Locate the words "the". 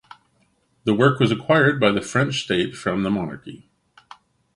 0.83-0.95, 1.91-2.01, 3.03-3.11